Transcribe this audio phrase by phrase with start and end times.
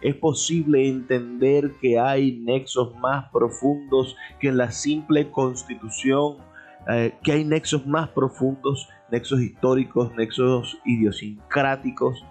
[0.00, 6.36] Es posible entender que hay nexos más profundos que en la simple constitución,
[6.88, 12.24] eh, que hay nexos más profundos, nexos históricos, nexos idiosincráticos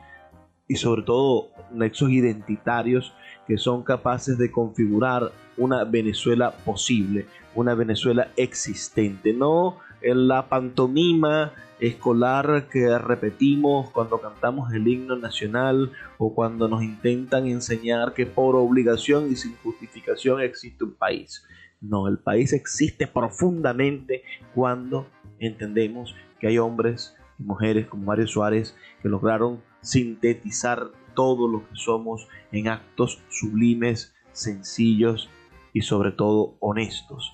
[0.67, 3.13] y sobre todo nexos identitarios
[3.47, 9.77] que son capaces de configurar una Venezuela posible, una Venezuela existente, no
[10.13, 18.13] la pantomima escolar que repetimos cuando cantamos el himno nacional o cuando nos intentan enseñar
[18.13, 21.43] que por obligación y sin justificación existe un país.
[21.81, 24.23] No, el país existe profundamente
[24.53, 25.07] cuando
[25.39, 31.75] entendemos que hay hombres y mujeres como Mario Suárez que lograron sintetizar todo lo que
[31.75, 35.29] somos en actos sublimes, sencillos
[35.73, 37.33] y sobre todo honestos.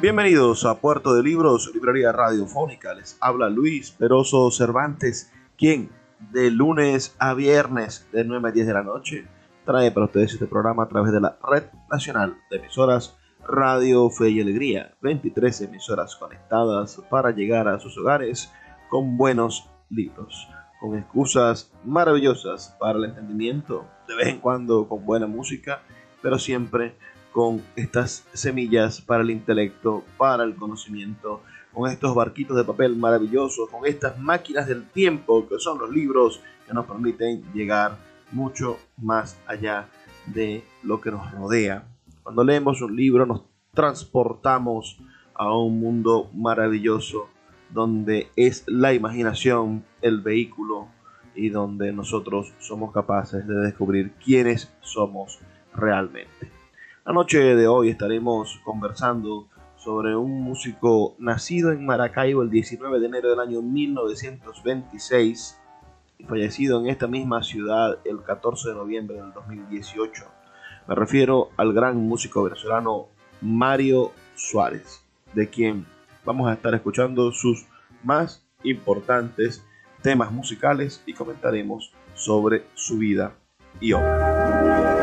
[0.00, 2.94] Bienvenidos a Puerto de Libros, librería radiofónica.
[2.94, 5.90] Les habla Luis Peroso Cervantes, quien
[6.30, 9.26] de lunes a viernes de 9 a 10 de la noche
[9.64, 14.30] trae para ustedes este programa a través de la Red Nacional de Emisoras Radio Fe
[14.30, 14.94] y Alegría.
[15.02, 18.52] 23 emisoras conectadas para llegar a sus hogares
[18.90, 20.46] con buenos libros,
[20.78, 25.82] con excusas maravillosas para el entendimiento, de vez en cuando con buena música,
[26.22, 26.94] pero siempre
[27.32, 33.68] con estas semillas para el intelecto, para el conocimiento, con estos barquitos de papel maravillosos,
[33.70, 37.96] con estas máquinas del tiempo que son los libros que nos permiten llegar
[38.32, 39.88] mucho más allá
[40.26, 41.84] de lo que nos rodea.
[42.22, 44.98] Cuando leemos un libro nos transportamos
[45.34, 47.28] a un mundo maravilloso
[47.70, 50.88] donde es la imaginación el vehículo
[51.34, 55.38] y donde nosotros somos capaces de descubrir quiénes somos
[55.74, 56.57] realmente.
[57.08, 59.48] La noche de hoy estaremos conversando
[59.78, 65.58] sobre un músico nacido en Maracaibo el 19 de enero del año 1926
[66.18, 70.22] y fallecido en esta misma ciudad el 14 de noviembre del 2018.
[70.86, 73.06] Me refiero al gran músico venezolano
[73.40, 75.02] Mario Suárez,
[75.32, 75.86] de quien
[76.26, 77.64] vamos a estar escuchando sus
[78.04, 79.64] más importantes
[80.02, 83.32] temas musicales y comentaremos sobre su vida
[83.80, 84.97] y obra.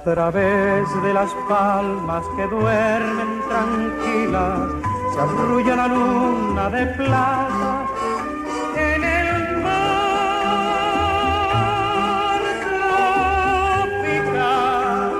[0.00, 4.70] A través de las palmas que duermen tranquilas,
[5.12, 7.84] se arrulla la luna de plata
[8.76, 10.00] en el mar
[13.92, 15.12] tropical.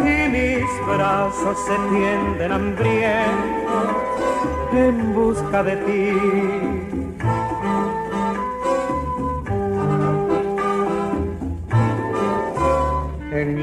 [0.00, 3.88] Y mis brazos se tienden hambrientos
[4.74, 6.87] en busca de ti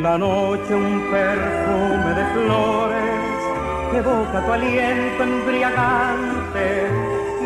[0.06, 3.38] la noche un perfume de flores
[3.90, 6.68] que evoca tu aliento embriagante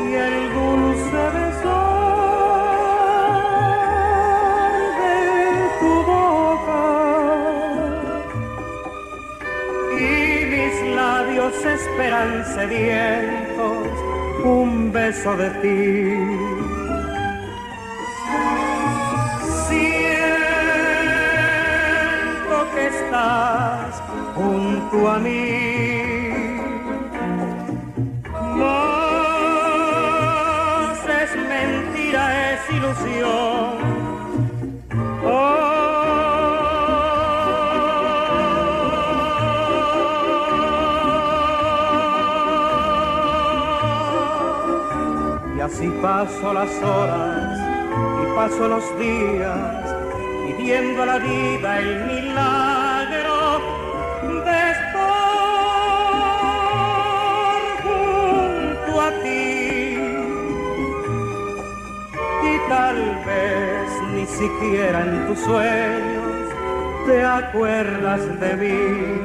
[0.04, 1.78] y el dulce beso
[5.00, 5.16] de
[5.80, 6.84] tu boca.
[10.06, 10.12] Y
[10.54, 13.88] mis labios esperan sedientos
[14.44, 16.39] un beso de ti.
[24.90, 25.52] Junto a mí.
[28.58, 29.80] Más
[31.22, 33.80] es mentira, es ilusión.
[45.58, 47.60] Y así paso las horas
[48.24, 49.96] y paso los días
[50.48, 52.79] pidiendo a la vida el milagro
[64.40, 66.48] siquiera en tus sueños
[67.06, 69.20] te acuerdas de mí.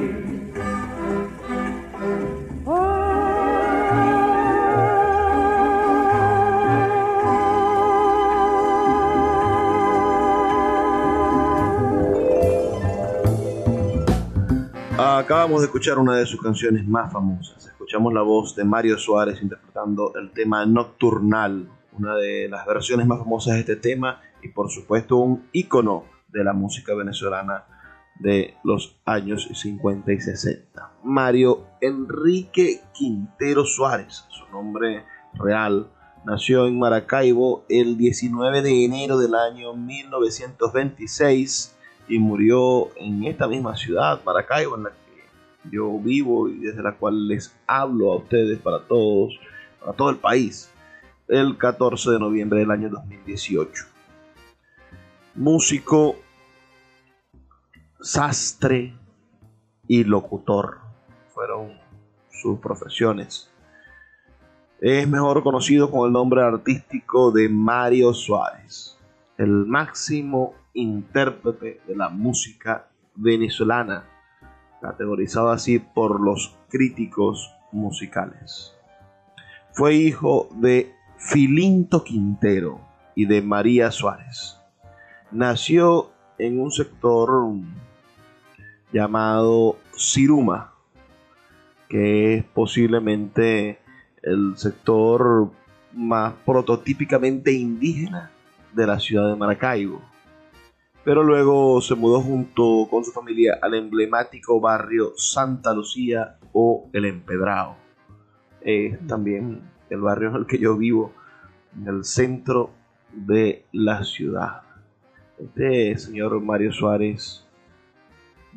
[14.99, 17.67] Acabamos de escuchar una de sus canciones más famosas.
[17.67, 23.21] Escuchamos la voz de Mario Suárez interpretando el tema Nocturnal, una de las versiones más
[23.21, 27.65] famosas de este tema y por supuesto un ícono de la música venezolana
[28.21, 30.93] de los años 50 y 60.
[31.03, 35.03] Mario Enrique Quintero Suárez, su nombre
[35.33, 35.89] real,
[36.25, 41.75] nació en Maracaibo el 19 de enero del año 1926
[42.09, 44.97] y murió en esta misma ciudad, Maracaibo, en la que
[45.71, 49.41] yo vivo y desde la cual les hablo a ustedes para todos,
[49.81, 50.71] para todo el país,
[51.29, 53.94] el 14 de noviembre del año 2018.
[55.37, 56.15] Músico,
[58.01, 58.95] sastre
[59.89, 60.79] y locutor
[61.35, 61.73] fueron
[62.31, 63.51] sus profesiones.
[64.81, 68.97] Es mejor conocido con el nombre artístico de Mario Suárez,
[69.37, 74.05] el máximo intérprete de la música venezolana,
[74.81, 78.73] categorizado así por los críticos musicales.
[79.73, 82.81] Fue hijo de Filinto Quintero
[83.17, 84.61] y de María Suárez.
[85.35, 87.31] Nació en un sector
[88.93, 90.73] llamado Siruma,
[91.89, 93.81] que es posiblemente
[94.23, 95.51] el sector
[95.93, 98.31] más prototípicamente indígena
[98.73, 100.01] de la ciudad de Maracaibo
[101.05, 107.05] pero luego se mudó junto con su familia al emblemático barrio Santa Lucía o El
[107.05, 107.77] Empedrado.
[109.07, 111.13] también el barrio en el que yo vivo,
[111.77, 112.71] en el centro
[113.13, 114.64] de la ciudad.
[115.39, 117.45] Este señor Mario Suárez,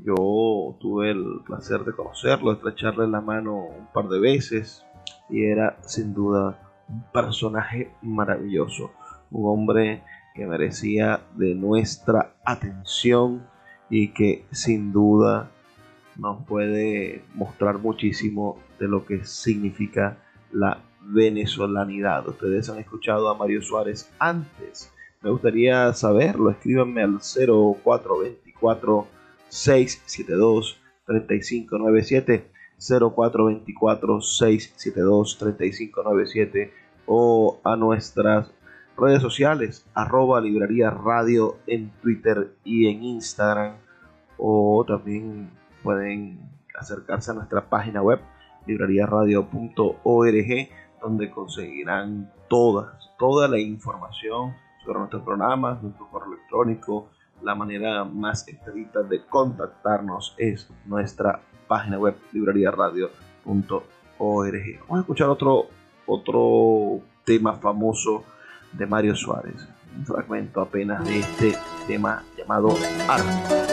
[0.03, 4.85] yo tuve el placer de conocerlo, de estrecharle la mano un par de veces
[5.27, 8.91] y era sin duda un personaje maravilloso,
[9.31, 10.03] un hombre
[10.35, 13.47] que merecía de nuestra atención
[13.89, 15.49] y que sin duda
[16.15, 20.17] nos puede mostrar muchísimo de lo que significa
[20.51, 22.27] la venezolanidad.
[22.27, 24.93] Ustedes han escuchado a Mario Suárez antes.
[25.21, 26.51] Me gustaría saberlo.
[26.51, 29.07] Escríbanme al 0424
[29.49, 36.73] 672 3597 0424 672 3597
[37.07, 38.51] o a nuestras
[38.97, 43.75] redes sociales, arroba librería radio en Twitter y en Instagram.
[44.37, 45.49] O también
[45.81, 46.39] pueden
[46.77, 48.19] acercarse a nuestra página web,
[48.67, 50.69] librariaradio.org,
[51.01, 54.53] donde conseguirán todas, toda la información
[54.95, 57.09] nuestros programas, nuestro correo electrónico.
[57.41, 64.79] La manera más expedita de contactarnos es nuestra página web, librariaradio.org.
[64.81, 65.67] Vamos a escuchar otro,
[66.05, 68.23] otro tema famoso
[68.73, 69.67] de Mario Suárez.
[69.95, 71.55] Un fragmento apenas de este
[71.87, 72.69] tema llamado
[73.07, 73.66] Arte.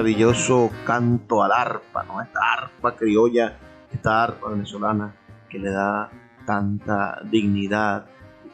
[0.00, 2.22] Maravilloso canto al arpa, ¿no?
[2.22, 3.58] Esta arpa criolla,
[3.92, 5.14] esta arpa venezolana
[5.46, 6.08] que le da
[6.46, 8.06] tanta dignidad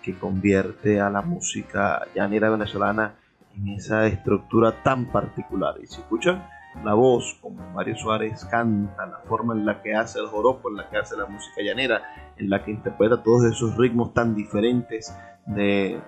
[0.02, 3.14] que convierte a la música llanera venezolana
[3.54, 5.76] en esa estructura tan particular.
[5.80, 6.44] Y si escuchan
[6.82, 10.78] la voz, como Mario Suárez canta, la forma en la que hace el joropo, en
[10.78, 12.02] la que hace la música llanera,
[12.36, 16.00] en la que interpreta todos esos ritmos tan diferentes de,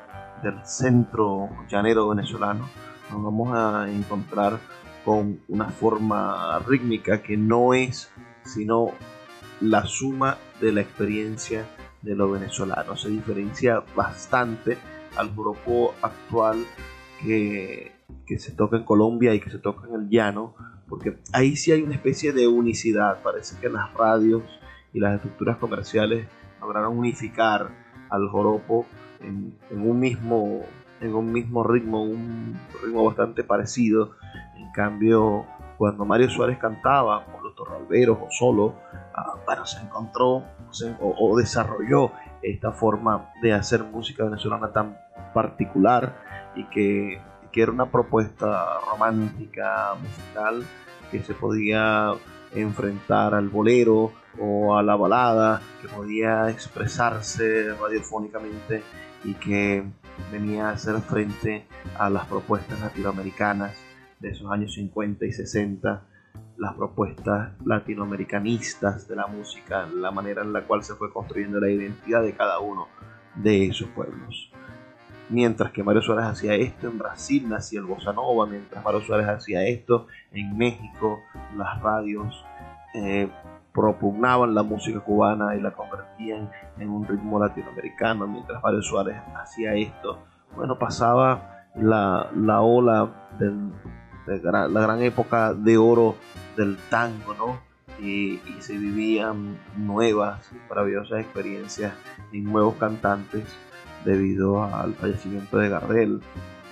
[0.42, 2.68] del centro llanero venezolano,
[3.12, 4.58] nos vamos a encontrar
[5.08, 8.10] con una forma rítmica que no es
[8.44, 8.90] sino
[9.58, 11.64] la suma de la experiencia
[12.02, 12.94] de lo venezolano.
[12.94, 14.76] Se diferencia bastante
[15.16, 16.62] al joropo actual
[17.22, 17.92] que,
[18.26, 20.54] que se toca en Colombia y que se toca en el llano,
[20.90, 23.22] porque ahí sí hay una especie de unicidad.
[23.22, 24.42] Parece que las radios
[24.92, 26.28] y las estructuras comerciales
[26.60, 27.70] lograron unificar
[28.10, 28.84] al joropo
[29.20, 30.66] en, en, un mismo
[31.00, 34.12] en un mismo ritmo, un ritmo bastante parecido.
[34.56, 40.44] En cambio, cuando Mario Suárez cantaba con los torralberos o solo, uh, bueno, se encontró
[40.70, 42.12] se, o, o desarrolló
[42.42, 44.98] esta forma de hacer música venezolana tan
[45.32, 46.16] particular
[46.54, 47.20] y que,
[47.52, 50.64] que, era una propuesta romántica, musical,
[51.10, 52.12] que se podía
[52.54, 58.82] enfrentar al bolero o a la balada, que podía expresarse radiofónicamente
[59.24, 59.84] y que
[60.30, 61.66] venía a hacer frente
[61.98, 63.76] a las propuestas latinoamericanas
[64.20, 66.02] de esos años 50 y 60,
[66.56, 71.70] las propuestas latinoamericanistas de la música, la manera en la cual se fue construyendo la
[71.70, 72.88] identidad de cada uno
[73.36, 74.50] de esos pueblos.
[75.30, 79.28] Mientras que Mario Suárez hacía esto, en Brasil nacía el bossa nova, mientras Mario Suárez
[79.28, 81.20] hacía esto, en México
[81.56, 82.44] las radios
[82.94, 83.28] eh,
[83.78, 89.74] propugnaban la música cubana y la convertían en un ritmo latinoamericano, mientras Mario Suárez hacía
[89.74, 90.18] esto,
[90.56, 93.08] bueno, pasaba la, la ola
[93.38, 96.16] de gran, la gran época de oro
[96.56, 97.60] del tango, ¿no?
[98.04, 101.92] Y, y, se vivían nuevas, maravillosas experiencias
[102.32, 103.44] y nuevos cantantes
[104.04, 106.20] debido al fallecimiento de Gardel.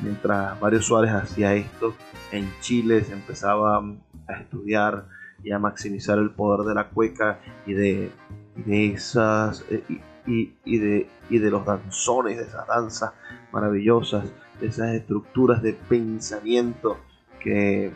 [0.00, 1.94] Mientras Mario Suárez hacía esto,
[2.32, 5.06] en Chile se empezaba a estudiar
[5.42, 8.12] y a maximizar el poder de la cueca y de,
[8.56, 13.12] de esas y, y, y, de, y de los danzones, de esas danzas
[13.52, 14.24] maravillosas,
[14.60, 16.98] de esas estructuras de pensamiento
[17.40, 17.92] que,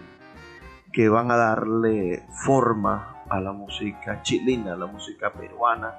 [0.92, 5.94] que van a darle forma a la música chilena, a la música peruana,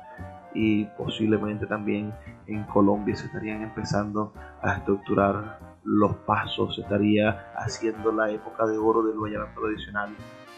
[0.54, 2.14] y posiblemente también
[2.48, 8.78] en Colombia se estarían empezando a estructurar los pasos, se estaría haciendo la época de
[8.78, 10.10] oro del vallenato tradicional.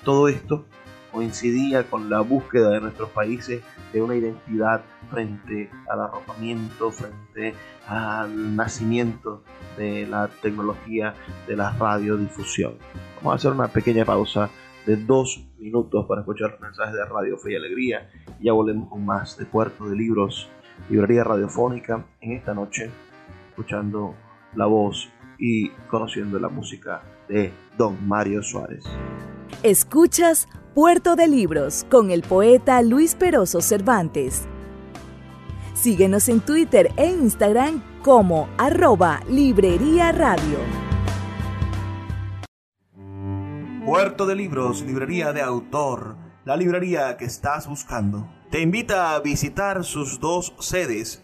[0.03, 0.65] Todo esto
[1.13, 3.61] coincidía con la búsqueda de nuestros países
[3.93, 7.53] de una identidad frente al arropamiento, frente
[7.87, 9.43] al nacimiento
[9.77, 11.13] de la tecnología
[11.47, 12.73] de la radiodifusión.
[13.17, 14.49] Vamos a hacer una pequeña pausa
[14.85, 18.09] de dos minutos para escuchar los mensajes de Radio Fe y Alegría.
[18.41, 20.49] Ya volvemos con más de Puerto de Libros,
[20.89, 22.89] librería radiofónica, en esta noche,
[23.49, 24.15] escuchando
[24.55, 27.01] la voz y conociendo la música
[27.33, 28.83] de Don Mario Suárez.
[29.63, 34.43] Escuchas Puerto de Libros con el poeta Luis Peroso Cervantes.
[35.73, 40.59] Síguenos en Twitter e Instagram como arroba Librería Radio.
[43.85, 48.29] Puerto de Libros, librería de autor, la librería que estás buscando.
[48.49, 51.23] Te invita a visitar sus dos sedes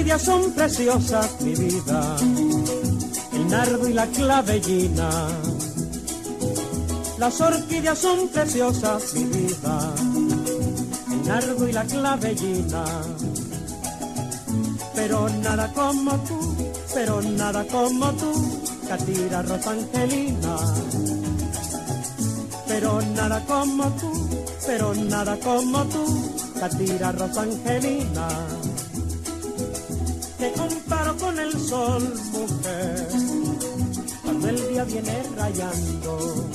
[0.00, 2.16] Orquídeas son preciosas, mi vida,
[3.34, 5.10] el nardo y la clavellina.
[7.18, 9.94] Las orquídeas son preciosas, mi vida,
[11.12, 12.84] el nardo y la clavellina.
[14.94, 16.56] Pero nada como tú,
[16.94, 20.56] pero nada como tú, Catira Rosangelina.
[22.66, 24.28] Pero nada como tú,
[24.66, 28.59] pero nada como tú, Catira Rosangelina
[30.40, 33.08] te comparo con el sol, mujer,
[34.24, 36.46] cuando el día viene rayando.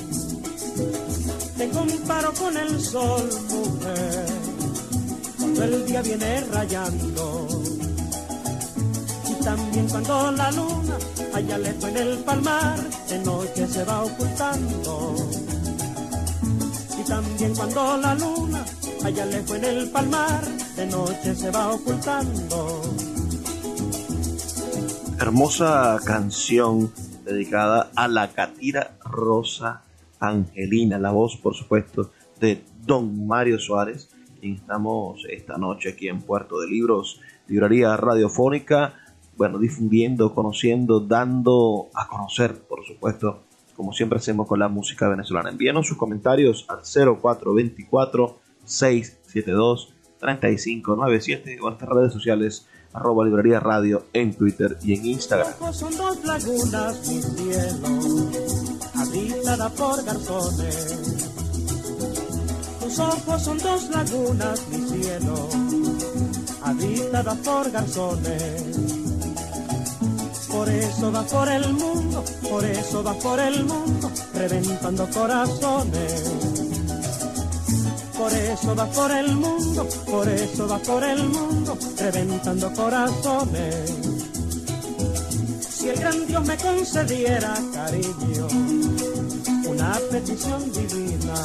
[1.56, 4.26] Te comparo con el sol, mujer,
[5.38, 7.48] cuando el día viene rayando.
[9.30, 10.98] Y también cuando la luna
[11.36, 15.16] allá lejos en el palmar, de noche se va ocultando.
[17.00, 18.66] Y también cuando la luna
[19.04, 20.44] allá lejos en el palmar,
[20.76, 23.05] de noche se va ocultando
[25.20, 26.92] hermosa canción
[27.24, 29.84] dedicada a la catira Rosa
[30.20, 36.22] Angelina, la voz por supuesto de Don Mario Suárez, quien estamos esta noche aquí en
[36.22, 38.96] Puerto de Libros, librería radiofónica,
[39.38, 43.44] bueno, difundiendo, conociendo, dando a conocer, por supuesto,
[43.76, 45.50] como siempre hacemos con la música venezolana.
[45.50, 54.06] Envíenos sus comentarios al 0424 672 3597 o a nuestras redes sociales arroba librería radio
[54.14, 55.54] en Twitter y en Instagram.
[55.74, 57.88] Son dos lagunas, mi cielo,
[58.96, 60.96] habitada por garzones.
[62.80, 65.50] Tus ojos son dos lagunas, mi cielo,
[66.64, 68.64] habitada por garzones.
[70.50, 76.55] Por eso va por el mundo, por eso va por el mundo, reventando corazones
[78.26, 83.92] por eso va por el mundo, por eso va por el mundo, reventando corazones.
[85.70, 88.48] Si el gran Dios me concediera cariño,
[89.68, 91.36] una petición divina.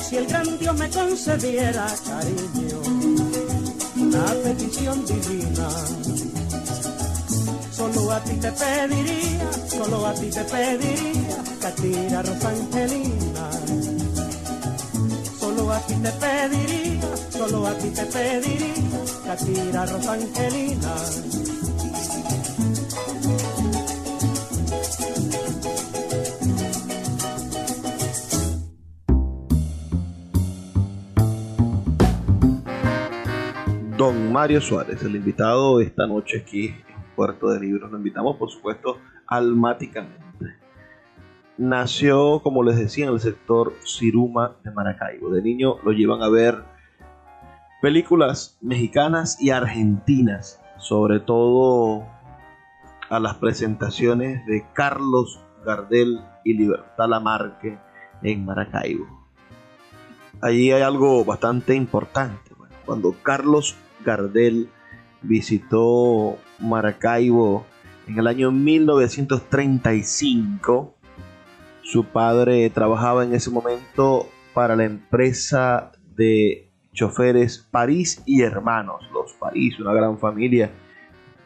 [0.00, 2.78] Si el gran Dios me concediera cariño,
[3.96, 5.68] una petición divina.
[7.72, 13.33] Solo a ti te pediría, solo a ti te pediría, Catira Rosangelina solo
[15.74, 18.74] a ti te pediría, solo a ti te pediría,
[19.24, 20.94] Catira Rosangelina.
[33.96, 37.90] Don Mario Suárez, el invitado esta noche aquí en Puerto de Libros.
[37.90, 40.23] Lo invitamos, por supuesto, almáticamente
[41.56, 45.30] nació, como les decía, en el sector Siruma de Maracaibo.
[45.30, 46.64] De niño lo llevan a ver
[47.80, 52.04] películas mexicanas y argentinas, sobre todo
[53.10, 57.78] a las presentaciones de Carlos Gardel y Libertad Lamarque
[58.22, 59.06] en Maracaibo.
[60.40, 62.52] Allí hay algo bastante importante.
[62.84, 64.68] cuando Carlos Gardel
[65.22, 67.64] visitó Maracaibo
[68.06, 70.93] en el año 1935,
[71.84, 79.02] su padre trabajaba en ese momento para la empresa de choferes París y Hermanos.
[79.12, 80.70] Los París, una gran familia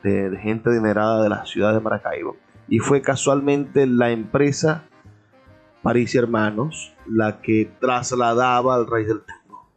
[0.03, 2.37] de, gente adinerada de la ciudad de Maracaibo.
[2.68, 4.85] Y fue casualmente la empresa
[5.83, 9.68] París y Hermanos la que trasladaba al rey del tango.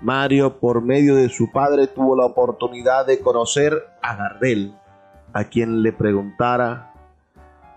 [0.00, 4.74] Mario, por medio de su padre, tuvo la oportunidad de conocer a Gardel,
[5.32, 6.94] a quien le preguntara,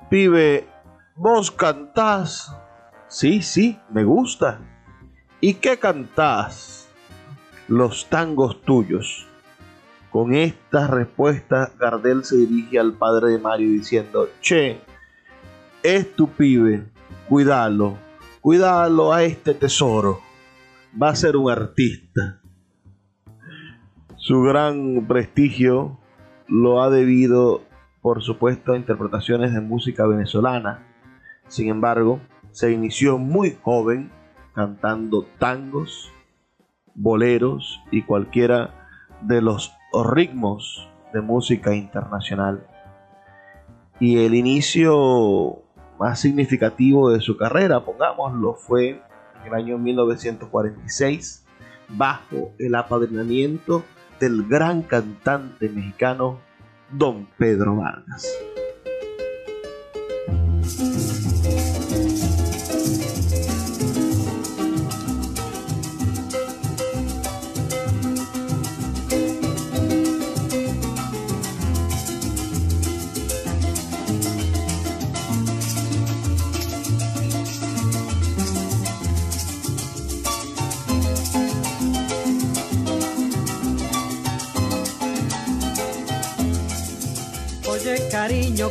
[0.10, 0.69] pibe,
[1.22, 2.56] ¿Vos cantás?
[3.10, 4.62] Sí, sí, me gusta.
[5.42, 6.88] ¿Y qué cantás?
[7.68, 9.28] Los tangos tuyos.
[10.12, 14.80] Con esta respuesta, Gardel se dirige al padre de Mario diciendo, Che,
[15.84, 16.86] es tu pibe,
[17.28, 17.98] cuídalo,
[18.40, 20.22] cuídalo a este tesoro.
[21.00, 22.40] Va a ser un artista.
[24.16, 26.00] Su gran prestigio
[26.48, 27.64] lo ha debido,
[28.02, 30.86] por supuesto, a interpretaciones de música venezolana
[31.50, 34.12] sin embargo, se inició muy joven
[34.54, 36.12] cantando tangos,
[36.96, 38.88] boleros y cualquiera
[39.22, 39.74] de los
[40.12, 42.66] ritmos de música internacional.
[44.00, 45.64] Y el inicio
[46.00, 51.46] más significativo de su carrera, pongámoslo, fue en el año 1946
[51.90, 53.84] bajo el apadrinamiento
[54.20, 56.40] del gran cantante mexicano
[56.92, 58.28] Don Pedro Vargas.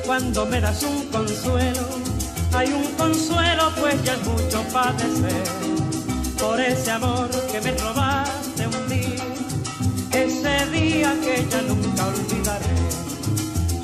[0.08, 1.86] Cuando me das un consuelo,
[2.54, 5.44] hay un consuelo pues ya es mucho padecer
[6.40, 9.26] por ese amor que me robaste un día,
[10.12, 12.74] ese día que ya nunca olvidaré.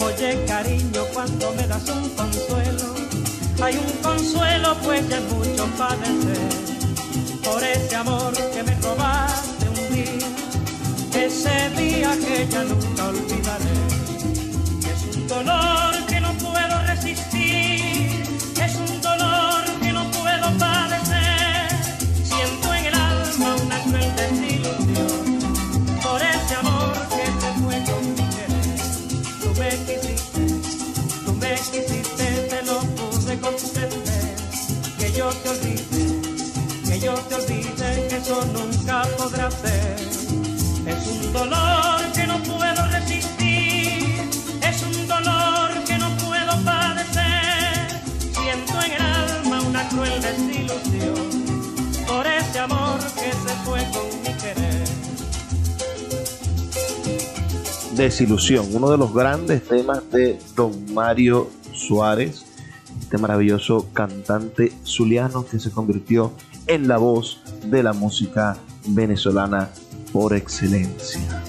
[0.01, 2.95] Oye cariño, cuando me das un consuelo,
[3.63, 6.49] hay un consuelo pues ya es mucho padecer
[7.45, 13.75] por ese amor que me robaste un día, ese día que ya nunca olvidaré.
[14.91, 15.94] Es un dolor
[38.33, 39.97] nunca podrá ser.
[40.87, 44.31] Es un dolor que no puedo resistir,
[44.63, 48.01] es un dolor que no puedo padecer.
[48.33, 51.15] Siento en el alma una cruel desilusión
[52.07, 54.85] por ese amor que se fue con mi querer.
[57.95, 62.45] Desilusión, uno de los grandes temas de Don Mario Suárez,
[63.01, 66.33] este maravilloso cantante zuliano que se convirtió
[66.67, 69.71] en la voz de la música venezolana
[70.13, 71.44] por excelencia.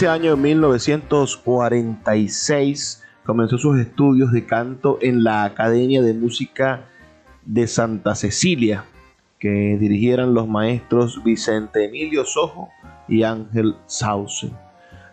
[0.00, 6.86] Ese año 1946 comenzó sus estudios de canto en la Academia de Música
[7.44, 8.86] de Santa Cecilia,
[9.38, 12.70] que dirigieran los maestros Vicente Emilio Sojo
[13.08, 14.50] y Ángel Sauce,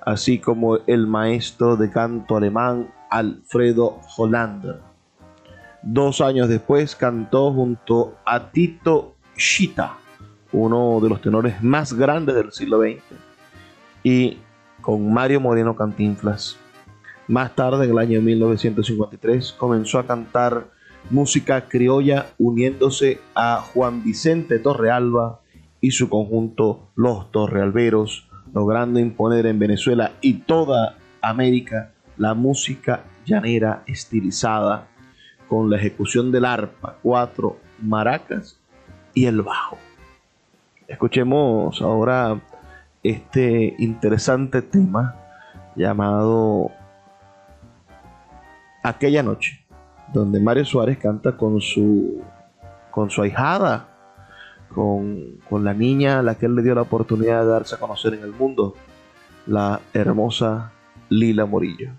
[0.06, 4.80] así como el maestro de canto alemán Alfredo Hollander.
[5.84, 9.98] Dos años después cantó junto a Tito Schita,
[10.54, 13.02] uno de los tenores más grandes del siglo XX,
[14.02, 14.38] y
[14.88, 16.56] con Mario Moreno Cantinflas.
[17.28, 20.68] Más tarde, en el año 1953, comenzó a cantar
[21.10, 25.42] música criolla uniéndose a Juan Vicente Torrealba
[25.82, 33.84] y su conjunto Los Torrealberos, logrando imponer en Venezuela y toda América la música llanera
[33.88, 34.88] estilizada
[35.50, 38.58] con la ejecución del arpa, cuatro maracas
[39.14, 39.78] y el bajo.
[40.88, 42.40] Escuchemos ahora
[43.10, 45.16] este interesante tema
[45.76, 46.72] llamado
[48.84, 49.66] Aquella noche,
[50.14, 52.22] donde Mario Suárez canta con su
[52.92, 53.88] con su ahijada,
[54.74, 57.80] con, con la niña a la que él le dio la oportunidad de darse a
[57.80, 58.74] conocer en el mundo,
[59.46, 60.72] la hermosa
[61.10, 61.92] Lila Morillo.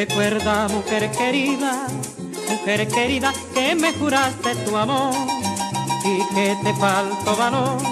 [0.00, 1.86] Recuerda, mujer querida,
[2.48, 5.12] mujer querida, que me juraste tu amor
[6.06, 7.82] y que te faltó valor,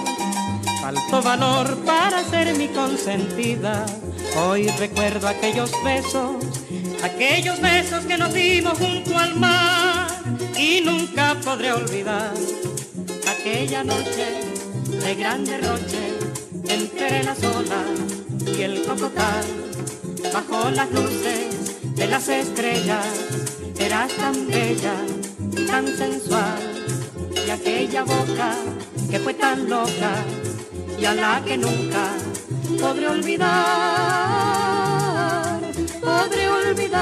[0.81, 3.85] faltó valor para ser mi consentida.
[4.39, 6.37] Hoy recuerdo aquellos besos,
[7.03, 10.09] aquellos besos que nos dimos junto al mar
[10.57, 12.33] y nunca podré olvidar
[13.29, 14.41] aquella noche
[15.05, 16.17] de gran derroche
[16.71, 19.45] entre las olas y el cocotal
[20.33, 21.48] bajo las luces
[21.99, 23.07] de las estrellas
[23.79, 24.95] eras tan bella,
[25.67, 26.61] tan sensual,
[27.45, 28.55] y aquella boca
[29.11, 30.13] que fue tan loca
[30.97, 32.13] y a la que nunca
[32.81, 33.49] podré olvidar,
[36.01, 36.99] podré olvidar,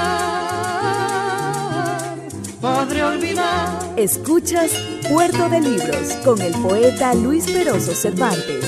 [2.61, 3.93] podré olvidar.
[3.97, 4.71] Escuchas
[5.11, 8.65] Puerto de Libros con el poeta Luis Peroso Cervantes.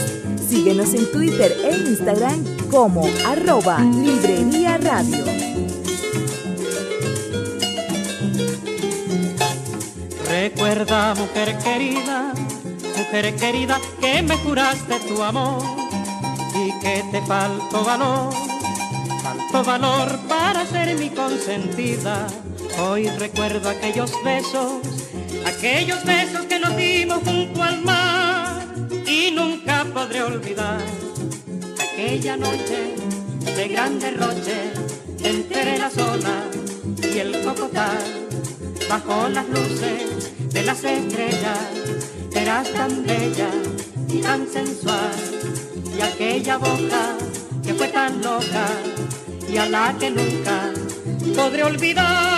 [0.47, 5.25] Síguenos en Twitter e Instagram como arroba Librería Radio.
[10.51, 12.33] Recuerda, mujer querida,
[12.97, 15.63] mujer querida, que me juraste tu amor
[16.55, 18.33] y que te faltó valor,
[19.23, 22.27] faltó valor para ser mi consentida.
[22.81, 24.81] Hoy recuerdo aquellos besos,
[25.45, 28.65] aquellos besos que nos dimos junto al mar
[29.07, 30.81] y nunca podré olvidar
[31.75, 32.95] aquella noche
[33.55, 34.73] de gran derroche
[35.23, 36.45] entre la zona
[37.03, 38.28] y el cocotal
[38.89, 41.59] bajo las luces de las estrellas.
[42.35, 43.51] Eras tan bella
[44.09, 45.11] y tan sensual
[45.97, 47.17] y aquella boca
[47.65, 48.67] que fue tan loca
[49.51, 50.73] y a la que nunca
[51.35, 52.38] podré olvidar,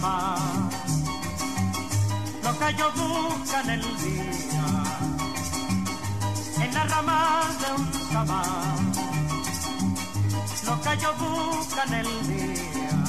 [0.00, 0.38] Samar,
[2.42, 4.64] lo que yo busca en el día.
[6.62, 8.78] En la rama de un samar,
[10.66, 13.04] lo que yo busca en el día.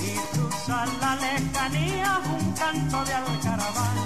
[0.00, 3.98] Y cruza la lejanía un canto de alcaraván.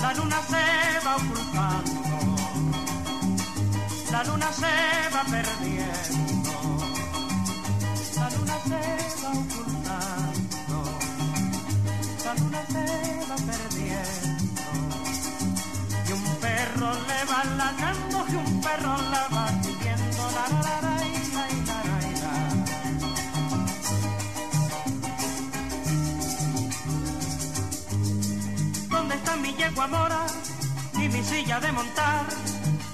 [0.00, 0.64] La, luna se
[1.04, 2.36] va ocultando,
[4.12, 4.74] la luna se
[5.14, 6.35] va perdiendo,
[9.26, 10.78] va ocultando,
[12.24, 12.84] la luna se
[13.28, 14.62] va perdiendo.
[16.08, 20.76] Y un perro le va ladrando y un perro la va siguiendo, la la la
[20.84, 22.34] la y la la la y la.
[28.90, 30.26] ¿Dónde está mi yegua mora
[30.94, 32.26] y mi silla de montar?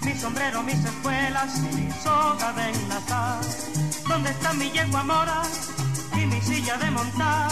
[0.05, 3.41] Mi sombrero, mis espuelas y mi soga de enlazar.
[4.09, 5.43] ¿Dónde está mi yegua mora
[6.27, 7.51] mi silla de montar?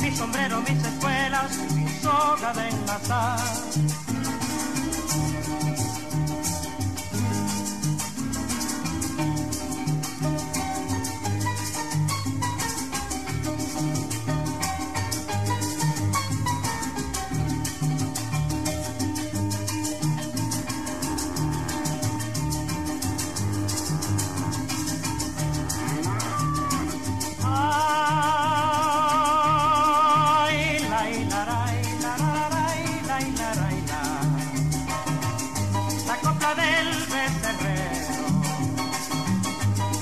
[0.00, 4.03] Mi sombrero, mis espuelas y mi soga de enlazar.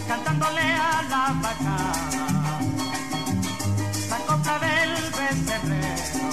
[0.09, 2.27] Cantándole a la bacana.
[4.11, 6.31] La copla del becerrero,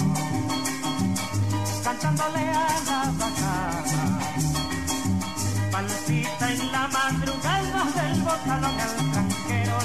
[1.84, 4.02] cantándole a la bacana.
[5.72, 9.76] Palpita en la madrugada del bocalón al tranquero,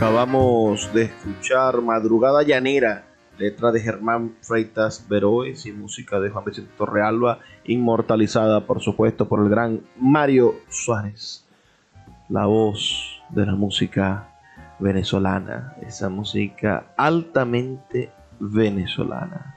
[0.00, 3.04] Acabamos de escuchar Madrugada Llanera,
[3.36, 9.40] letra de Germán Freitas Veroes y música de Juan Vicente Torrealba, inmortalizada por supuesto por
[9.40, 11.46] el gran Mario Suárez,
[12.30, 14.30] la voz de la música
[14.78, 19.54] venezolana, esa música altamente venezolana.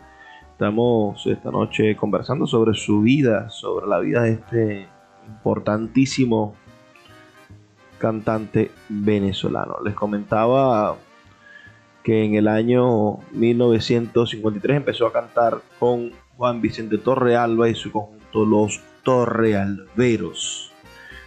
[0.52, 4.90] Estamos esta noche conversando sobre su vida, sobre la vida de este
[5.26, 6.56] importantísimo
[8.04, 9.78] cantante venezolano.
[9.82, 10.98] Les comentaba
[12.04, 18.46] que en el año 1953 empezó a cantar con Juan Vicente Torrealba y su conjunto
[18.46, 20.74] Los Torrealberos.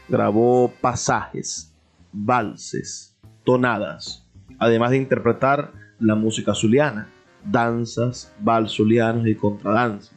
[0.06, 1.72] Grabó pasajes,
[2.12, 4.26] valses, tonadas,
[4.58, 7.08] además de interpretar la música zuliana,
[7.42, 8.34] danzas,
[8.68, 10.14] zulianos y contradanzas.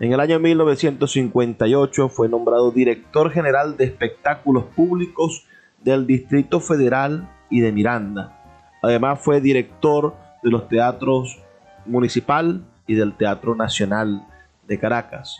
[0.00, 5.46] En el año 1958 fue nombrado director general de espectáculos públicos
[5.84, 8.38] del Distrito Federal y de Miranda.
[8.82, 11.40] Además fue director de los teatros
[11.86, 14.26] municipal y del Teatro Nacional
[14.66, 15.38] de Caracas,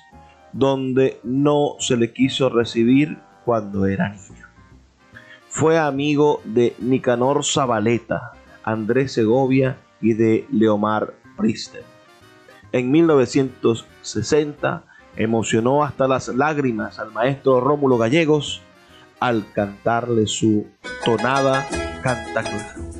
[0.53, 4.47] donde no se le quiso recibir cuando era niño.
[5.49, 8.33] Fue amigo de Nicanor Zabaleta,
[8.65, 11.85] Andrés Segovia y de Leomar Priester.
[12.73, 14.85] En 1960
[15.17, 18.63] emocionó hasta las lágrimas al maestro Rómulo Gallegos
[19.23, 20.67] al cantarle su
[21.05, 21.65] tonada
[22.03, 22.92] canta Desde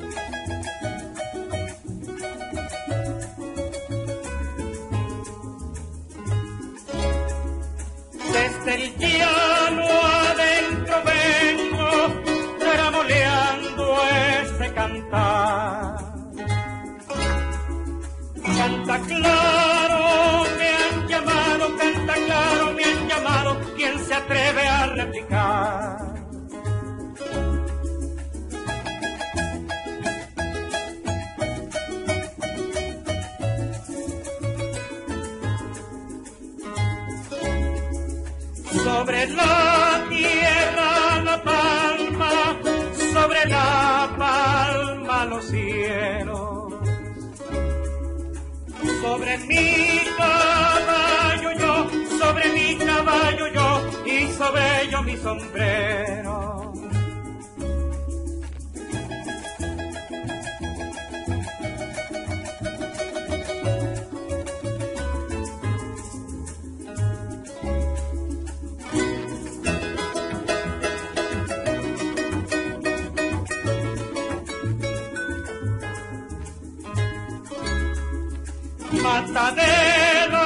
[79.01, 80.43] matadero,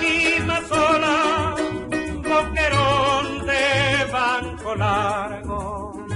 [0.00, 1.54] lima sola,
[2.28, 6.06] boquerón de banco largo.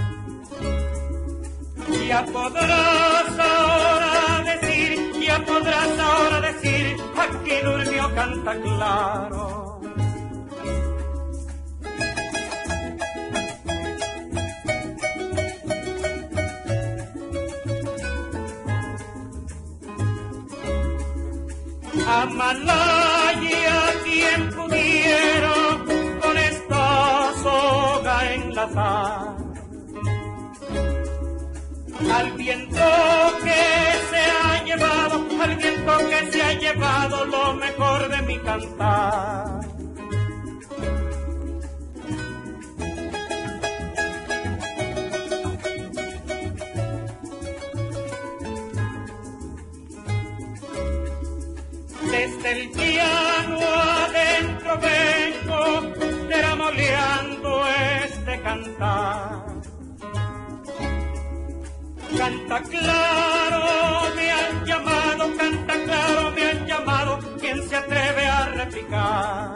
[2.08, 9.33] Ya podrás ahora decir, ya podrás ahora decir, aquí durmió canta claro.
[22.22, 25.54] Amalaya quien pudiera
[26.22, 29.34] con esta soga enlazar
[32.12, 32.86] al viento
[33.42, 33.62] que
[34.10, 39.43] se ha llevado, al viento que se ha llevado lo mejor de mi cantar.
[52.84, 53.58] Piano
[54.04, 55.58] adentro vengo
[56.28, 57.50] teramoleando
[58.04, 59.44] este cantar.
[62.18, 69.53] Canta claro, me han llamado, canta claro, me han llamado, ¿quién se atreve a replicar?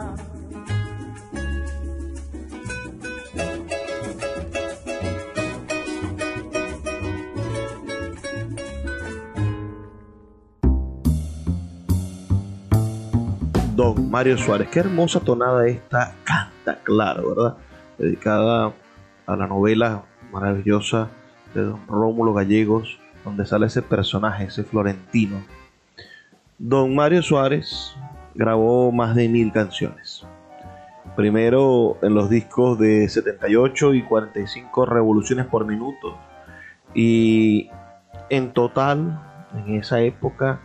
[14.09, 14.69] Mario Suárez.
[14.69, 17.57] Qué hermosa tonada esta canta, claro, ¿verdad?
[17.99, 18.73] Dedicada
[19.27, 21.09] a la novela maravillosa
[21.53, 25.43] de don Rómulo Gallegos, donde sale ese personaje, ese florentino.
[26.57, 27.95] Don Mario Suárez
[28.33, 30.25] grabó más de mil canciones.
[31.15, 36.17] Primero en los discos de 78 y 45 revoluciones por minuto.
[36.95, 37.69] Y
[38.31, 39.21] en total,
[39.53, 40.61] en esa época,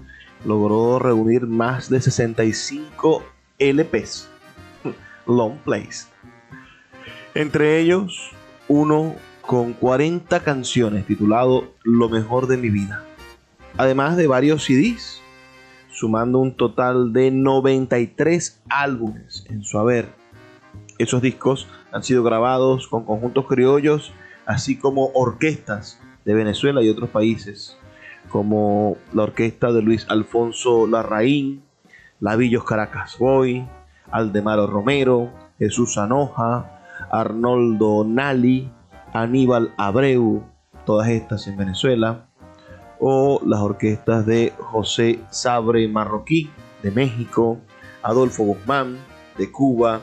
[0.46, 4.28] logró reunir más de 65 LPs,
[5.26, 6.08] long plays.
[7.34, 8.32] Entre ellos,
[8.68, 13.04] uno con 40 canciones titulado Lo mejor de mi vida.
[13.76, 15.20] Además de varios CDs,
[15.90, 20.08] sumando un total de 93 álbumes en su haber.
[20.98, 24.12] Esos discos han sido grabados con conjuntos criollos,
[24.46, 27.76] así como orquestas de Venezuela y otros países
[28.28, 31.62] como la orquesta de Luis Alfonso Larraín,
[32.20, 33.66] Lavillos Caracas Boy,
[34.10, 38.70] Aldemaro Romero, Jesús Anoja, Arnoldo Nali,
[39.12, 40.44] Aníbal Abreu,
[40.84, 42.26] todas estas en Venezuela,
[43.00, 46.50] o las orquestas de José Sabre Marroquí
[46.82, 47.58] de México,
[48.02, 48.96] Adolfo Guzmán
[49.36, 50.00] de Cuba,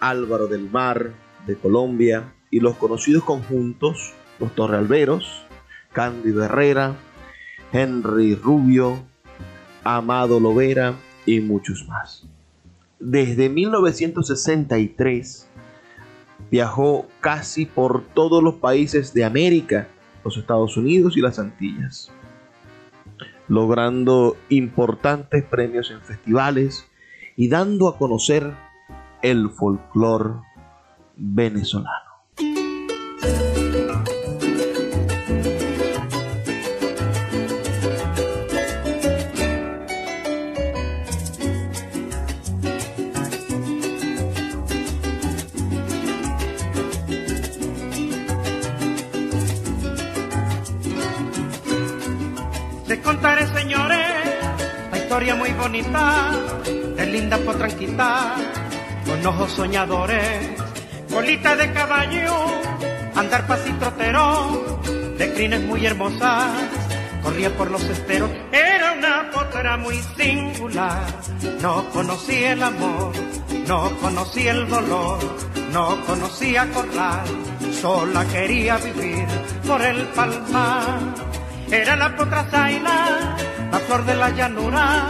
[0.00, 1.12] Álvaro del Mar
[1.46, 5.44] de Colombia y los conocidos conjuntos Los Torrealberos,
[5.92, 6.96] Cándido Herrera,
[7.72, 8.98] Henry Rubio,
[9.84, 10.94] Amado Lovera
[11.26, 12.26] y muchos más.
[12.98, 15.48] Desde 1963
[16.50, 19.88] viajó casi por todos los países de América,
[20.24, 22.10] los Estados Unidos y las Antillas,
[23.48, 26.86] logrando importantes premios en festivales
[27.36, 28.52] y dando a conocer
[29.22, 30.34] el folclore
[31.16, 32.01] venezolano.
[57.32, 58.34] Linda potranquita
[59.06, 60.50] con ojos soñadores,
[61.10, 62.34] colita de caballo,
[63.14, 63.46] andar
[63.78, 64.80] trotero,
[65.16, 66.50] de crines muy hermosas,
[67.22, 71.04] corría por los esteros, era una potra muy singular,
[71.60, 73.12] no conocía el amor,
[73.66, 75.18] no conocía el dolor,
[75.72, 77.24] no conocía corral,
[77.80, 79.26] sola quería vivir
[79.66, 81.00] por el palmar.
[81.70, 83.36] Era la potra zaina,
[83.70, 85.06] la flor de la llanura,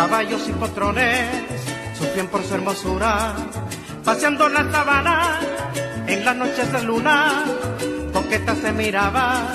[0.00, 1.28] caballos y potrones
[1.98, 3.34] sufrían por su hermosura,
[4.02, 5.40] paseando la sabana
[6.06, 7.44] en las noches de luna,
[8.10, 9.52] coqueta se miraba,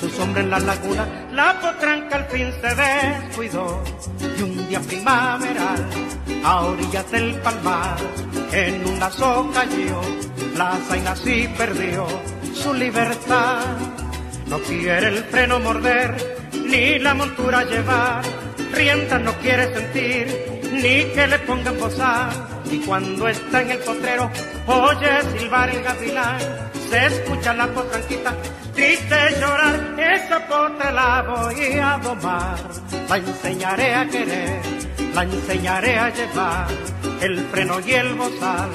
[0.00, 3.84] su sombra en la laguna, la potranca al fin se descuidó,
[4.38, 5.84] y un día primaveral,
[6.42, 7.98] a orillas del palmar,
[8.52, 10.00] en una soca cayó,
[10.56, 12.06] la zaina sí perdió
[12.54, 13.60] su libertad.
[14.46, 18.24] No quiere el freno morder, ni la montura llevar,
[18.74, 22.30] rienda no quiere sentir, ni que le pongan posar.
[22.70, 24.30] Y cuando está en el potrero,
[24.66, 26.38] oye silbar el gavilán,
[26.90, 28.34] se escucha la potranquita,
[28.74, 32.58] triste llorar, esa potra la voy a domar.
[33.08, 34.60] La enseñaré a querer,
[35.14, 36.66] la enseñaré a llevar,
[37.20, 38.70] el freno y el bozal,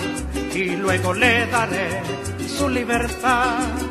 [0.53, 2.01] y luego le daré
[2.47, 3.88] su libertad.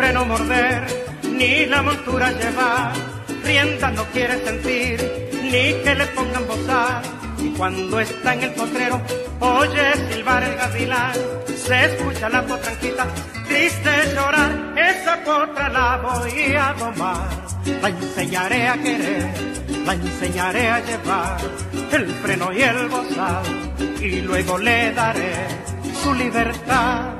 [0.00, 0.86] Freno morder,
[1.38, 2.92] ni la montura llevar,
[3.44, 4.96] rienda no quiere sentir,
[5.42, 7.02] ni que le pongan bozar.
[7.38, 8.98] Y cuando está en el potrero,
[9.40, 11.12] oye silbar el gavilán,
[11.54, 13.06] se escucha la potranquita,
[13.46, 14.50] triste llorar,
[14.90, 17.28] esa potra la voy a domar.
[17.82, 19.30] La enseñaré a querer,
[19.84, 21.36] la enseñaré a llevar,
[21.92, 23.44] el freno y el bozal,
[24.00, 25.34] y luego le daré
[26.02, 27.19] su libertad.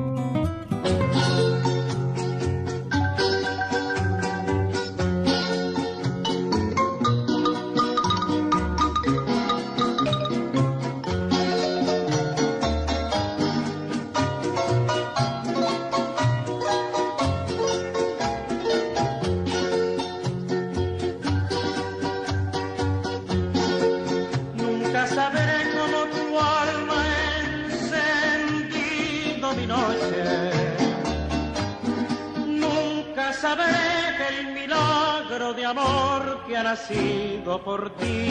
[36.91, 38.30] Nacido por ti.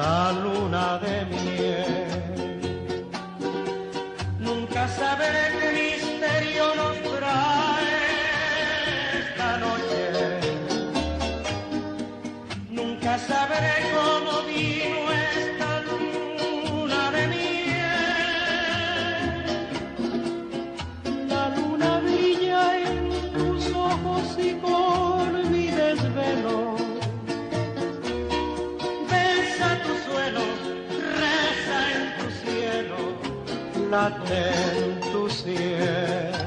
[0.00, 1.59] La luna de miel.
[33.90, 34.42] Late
[34.78, 36.38] en tu cielo.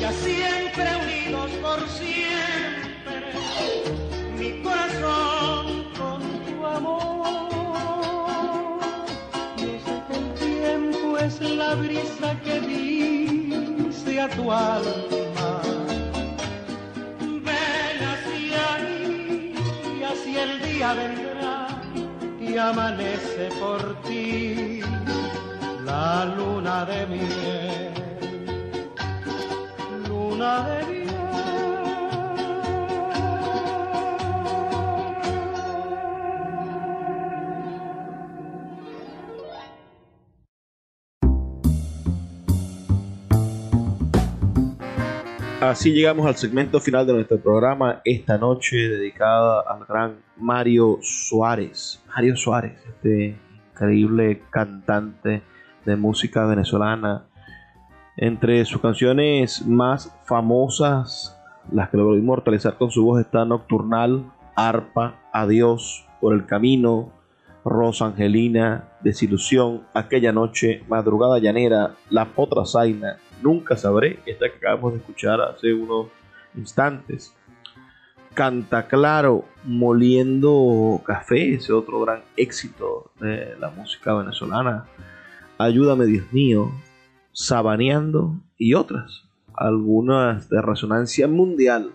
[0.00, 3.32] Ya siempre unidos por siempre,
[4.38, 7.10] mi corazón con tu amor.
[9.58, 15.62] Sé que el tiempo es la brisa que dice a tu alma.
[17.46, 21.19] Ven hacia mí así el día vendrá
[22.52, 24.80] y amanece por ti
[25.84, 27.92] la luna de miel.
[30.08, 30.89] Luna de
[45.70, 52.02] Así llegamos al segmento final de nuestro programa esta noche dedicada al gran Mario Suárez.
[52.08, 53.38] Mario Suárez, este
[53.70, 55.42] increíble cantante
[55.84, 57.26] de música venezolana.
[58.16, 61.40] Entre sus canciones más famosas,
[61.70, 64.24] las que logró inmortalizar con su voz, está Nocturnal,
[64.56, 67.12] Arpa, Adiós, Por el Camino,
[67.64, 74.92] Rosa Angelina, Desilusión, Aquella Noche, Madrugada Llanera, La Potra Zaina, Nunca Sabré, esta que acabamos
[74.92, 76.08] de escuchar hace unos
[76.54, 77.34] instantes.
[78.34, 84.86] Canta Claro, Moliendo Café, ese otro gran éxito de la música venezolana.
[85.58, 86.70] Ayúdame Dios mío,
[87.32, 89.24] Sabaneando y otras,
[89.54, 91.92] algunas de resonancia mundial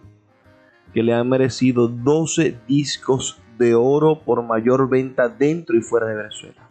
[0.93, 6.15] que le han merecido 12 discos de oro por mayor venta dentro y fuera de
[6.15, 6.69] Venezuela.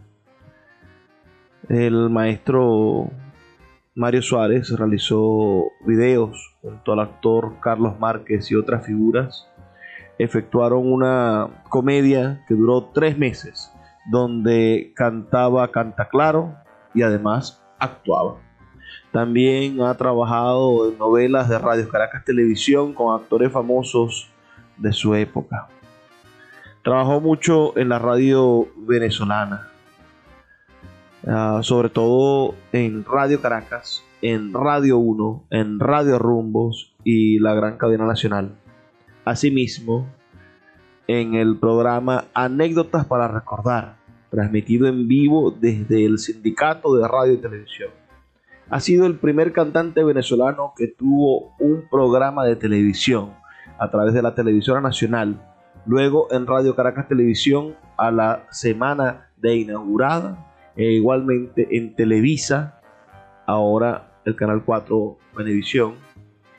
[1.69, 3.11] El maestro
[3.97, 9.49] Mario Suárez realizó videos junto al actor Carlos Márquez y otras figuras.
[10.19, 13.73] Efectuaron una comedia que duró tres meses,
[14.11, 16.57] donde cantaba Canta Claro
[16.93, 18.41] y además actuaba.
[19.13, 24.29] También ha trabajado en novelas de Radio Caracas Televisión con actores famosos
[24.77, 25.69] de su época.
[26.83, 29.69] Trabajó mucho en la radio venezolana,
[31.27, 37.77] uh, sobre todo en Radio Caracas, en Radio 1, en Radio Rumbos y la gran
[37.77, 38.57] cadena nacional.
[39.25, 40.07] Asimismo,
[41.07, 43.97] en el programa Anécdotas para Recordar,
[44.31, 47.91] transmitido en vivo desde el Sindicato de Radio y Televisión.
[48.71, 53.35] Ha sido el primer cantante venezolano que tuvo un programa de televisión
[53.79, 55.41] a través de la televisora nacional,
[55.85, 62.81] luego en Radio Caracas Televisión a la semana de inaugurada e igualmente en Televisa,
[63.47, 65.95] ahora el canal 4 Venevisión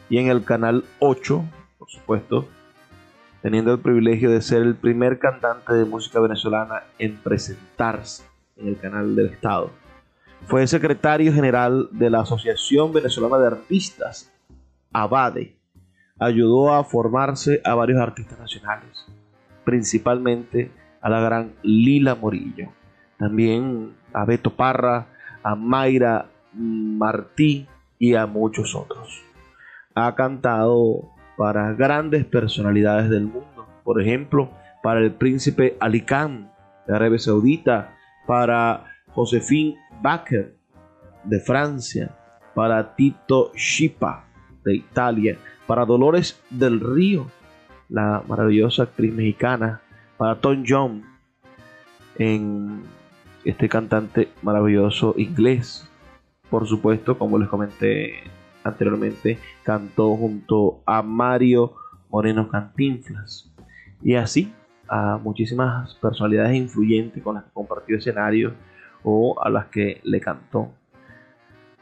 [0.09, 1.43] y en el canal 8,
[1.77, 2.47] por supuesto,
[3.41, 8.23] teniendo el privilegio de ser el primer cantante de música venezolana en presentarse
[8.57, 9.71] en el canal del Estado.
[10.47, 14.31] Fue secretario general de la Asociación Venezolana de Artistas,
[14.93, 15.57] ABADE.
[16.19, 19.05] Ayudó a formarse a varios artistas nacionales,
[19.63, 22.69] principalmente a la gran Lila Morillo.
[23.25, 25.07] También a Beto Parra,
[25.41, 27.65] a Mayra Martí
[27.97, 29.19] y a muchos otros.
[29.95, 34.51] Ha cantado para grandes personalidades del mundo, por ejemplo,
[34.83, 36.51] para el príncipe Ali Khan
[36.85, 37.95] de Arabia Saudita,
[38.27, 40.55] para Josefín Baker
[41.23, 42.15] de Francia,
[42.53, 44.25] para Tito Schipa
[44.63, 47.25] de Italia, para Dolores del Río,
[47.89, 49.81] la maravillosa actriz mexicana,
[50.15, 51.15] para Tom John
[52.17, 52.83] en
[53.45, 55.87] este cantante maravilloso inglés.
[56.49, 58.23] Por supuesto, como les comenté
[58.63, 61.75] anteriormente, cantó junto a Mario
[62.09, 63.51] Moreno Cantinflas.
[64.01, 64.53] Y así
[64.87, 68.53] a muchísimas personalidades influyentes con las que compartió escenario
[69.03, 70.71] o a las que le cantó.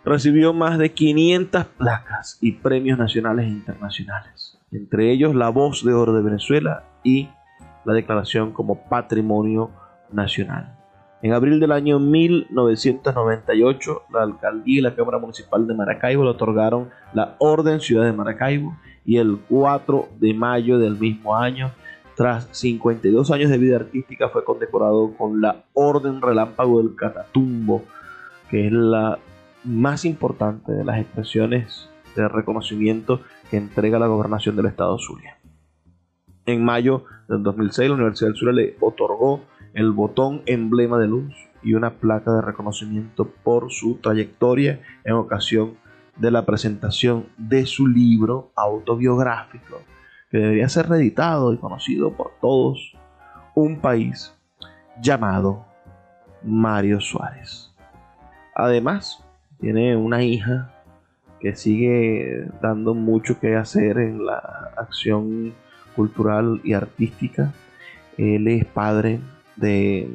[0.05, 5.93] Recibió más de 500 placas y premios nacionales e internacionales, entre ellos la Voz de
[5.93, 7.30] Oro de Venezuela y
[7.86, 9.72] la declaración como Patrimonio
[10.11, 10.82] Nacional.
[11.24, 16.89] En abril del año 1998, la alcaldía y la Cámara Municipal de Maracaibo le otorgaron
[17.13, 21.71] la Orden Ciudad de Maracaibo y el 4 de mayo del mismo año,
[22.17, 27.84] tras 52 años de vida artística, fue condecorado con la Orden Relámpago del Catatumbo,
[28.49, 29.17] que es la
[29.63, 35.38] más importante de las expresiones de reconocimiento que entrega la gobernación del estado Zulia.
[36.45, 41.34] En mayo del 2006, la Universidad del Zulia le otorgó el botón emblema de luz
[41.61, 45.76] y una placa de reconocimiento por su trayectoria en ocasión
[46.17, 49.82] de la presentación de su libro autobiográfico,
[50.30, 52.95] que debería ser reeditado y conocido por todos,
[53.55, 54.34] un país
[55.01, 55.65] llamado
[56.43, 57.71] Mario Suárez.
[58.55, 59.24] Además,
[59.59, 60.71] tiene una hija
[61.39, 65.53] que sigue dando mucho que hacer en la acción
[65.95, 67.51] cultural y artística.
[68.17, 69.19] Él es padre
[69.55, 70.09] de,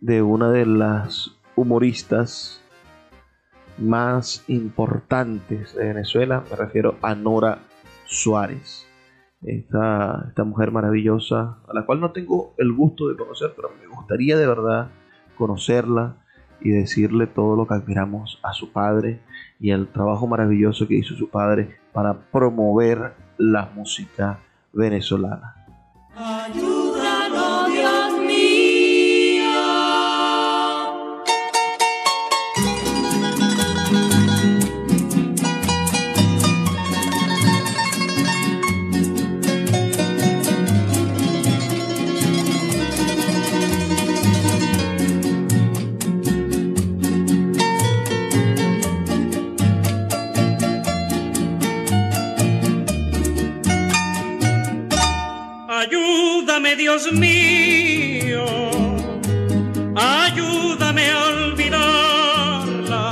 [0.00, 2.62] de una de las humoristas
[3.78, 7.58] más importantes de Venezuela, me refiero a Nora
[8.06, 8.86] Suárez.
[9.42, 13.86] Esta, esta mujer maravillosa, a la cual no tengo el gusto de conocer, pero me
[13.86, 14.88] gustaría de verdad
[15.36, 16.16] conocerla
[16.60, 19.20] y decirle todo lo que admiramos a su padre
[19.60, 24.38] y el trabajo maravilloso que hizo su padre para promover la música
[24.72, 25.54] venezolana.
[56.96, 58.46] Dios mío,
[59.94, 63.04] ayúdame a olvidarla,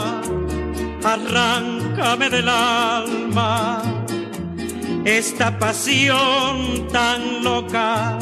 [1.05, 3.82] arráncame del alma
[5.05, 8.18] esta pasión tan loca.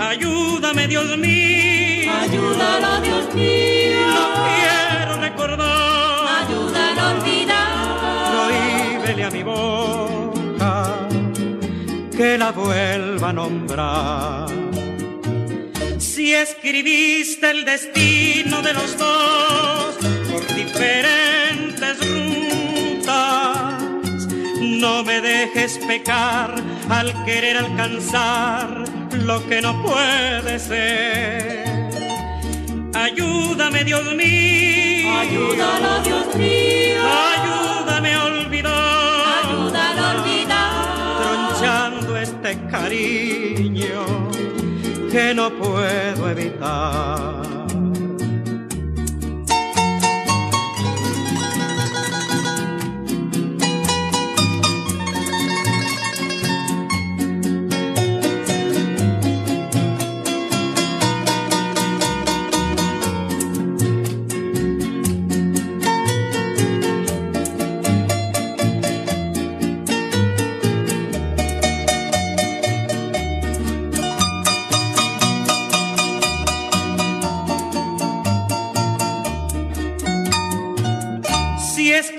[0.00, 2.12] Ayúdame, Dios mío.
[2.22, 4.06] Ayúdalo, Dios mío.
[4.08, 6.46] No quiero recordar.
[6.46, 8.32] Ayúdalo a olvidar.
[8.32, 10.16] Prohíbele a mi voz
[12.16, 14.45] que la vuelva a nombrar.
[16.26, 19.94] Si escribiste el destino de los dos
[20.28, 23.86] por diferentes rutas,
[24.60, 26.52] no me dejes pecar
[26.88, 31.90] al querer alcanzar lo que no puede ser.
[32.92, 35.16] Ayúdame, Dios mío.
[35.20, 37.02] Ayúdalo, Dios mío.
[37.34, 39.44] Ayúdame a olvidar.
[39.44, 41.22] Ayúdalo a olvidar.
[41.22, 43.45] Tronchando este cariño
[45.16, 47.45] que no puedo evitar.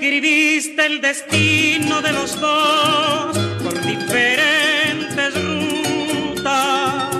[0.08, 7.14] Escribiste el destino de los dos por diferentes rutas,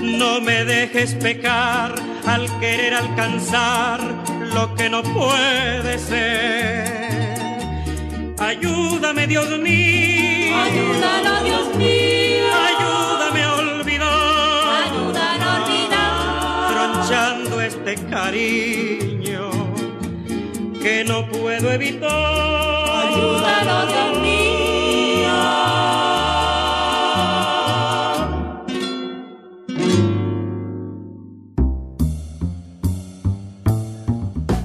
[0.00, 1.92] no me dejes pecar
[2.24, 4.00] al querer alcanzar
[4.54, 7.34] lo que no puede ser.
[8.38, 10.56] Ayúdame, Dios mío.
[10.56, 12.44] Ayúdalo, Dios mío.
[12.70, 14.84] Ayúdame a olvidar.
[14.84, 16.68] Ayúdalo a olvidar.
[16.70, 18.93] tronchando este cariño
[20.84, 22.10] que no puedo evitar.
[22.10, 25.32] Ayúdalo, Dios mío.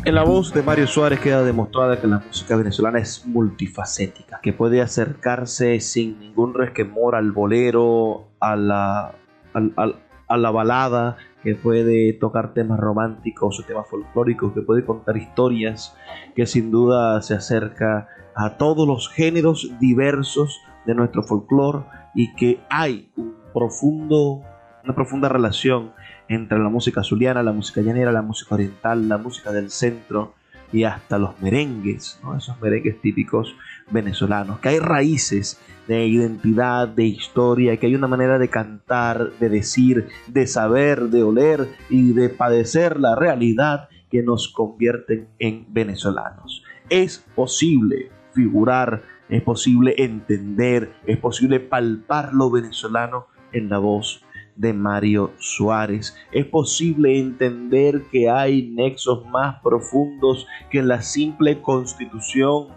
[0.05, 4.53] En la voz de Mario Suárez queda demostrada que la música venezolana es multifacética, que
[4.53, 9.11] puede acercarse sin ningún resquemor al bolero, a la
[9.53, 9.95] al- al-
[10.27, 15.95] a la balada, que puede tocar temas románticos o temas folclóricos, que puede contar historias,
[16.35, 21.85] que sin duda se acerca a todos los géneros diversos de nuestro folclore
[22.15, 24.41] y que hay un profundo,
[24.83, 25.91] una profunda relación
[26.27, 30.33] entre la música zuliana, la música llanera, la música oriental, la música del centro
[30.71, 33.55] y hasta los merengues, esos merengues típicos
[33.89, 35.59] venezolanos, que hay raíces
[35.89, 41.23] de identidad, de historia, que hay una manera de cantar, de decir, de saber, de
[41.23, 46.63] oler y de padecer la realidad que nos convierten en venezolanos.
[46.91, 54.23] Es posible figurar, es posible entender, es posible palpar lo venezolano en la voz
[54.55, 56.15] de Mario Suárez.
[56.31, 62.67] Es posible entender que hay nexos más profundos que la simple constitución,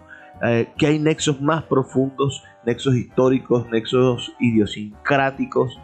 [0.45, 5.79] eh, que hay nexos más profundos, nexos históricos, nexos idiosincráticos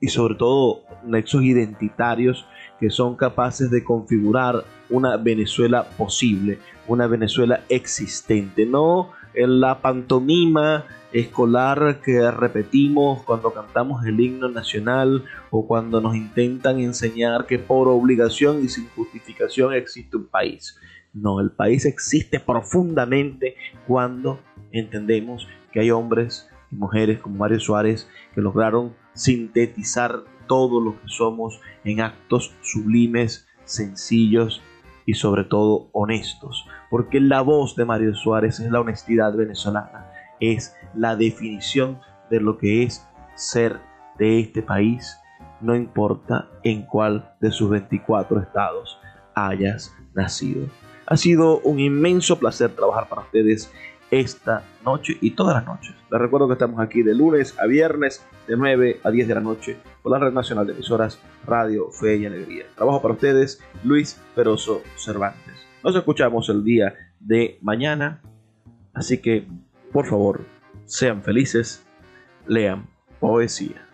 [0.00, 2.46] y sobre todo nexos identitarios
[2.78, 10.84] que son capaces de configurar una Venezuela posible, una Venezuela existente, no en la pantomima
[11.12, 17.88] escolar que repetimos cuando cantamos el himno nacional o cuando nos intentan enseñar que por
[17.88, 20.78] obligación y sin justificación existe un país.
[21.12, 23.56] No, el país existe profundamente
[23.86, 24.40] cuando
[24.70, 31.08] entendemos que hay hombres y mujeres como Mario Suárez que lograron sintetizar todo lo que
[31.08, 34.62] somos en actos sublimes, sencillos
[35.04, 36.66] y sobre todo honestos.
[36.90, 42.00] Porque la voz de Mario Suárez es la honestidad venezolana, es la definición
[42.30, 43.04] de lo que es
[43.34, 43.80] ser
[44.18, 45.18] de este país,
[45.60, 48.98] no importa en cuál de sus 24 estados
[49.34, 50.66] hayas nacido.
[51.10, 53.68] Ha sido un inmenso placer trabajar para ustedes
[54.12, 55.92] esta noche y todas las noches.
[56.08, 59.40] Les recuerdo que estamos aquí de lunes a viernes de 9 a 10 de la
[59.40, 62.64] noche por la Red Nacional de Emisoras Radio Fe y Alegría.
[62.76, 65.66] Trabajo para ustedes Luis Peroso Cervantes.
[65.82, 68.22] Nos escuchamos el día de mañana,
[68.94, 69.48] así que
[69.92, 70.42] por favor
[70.84, 71.84] sean felices,
[72.46, 72.88] lean
[73.18, 73.89] poesía.